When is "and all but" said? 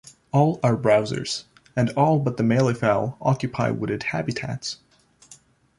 1.75-2.37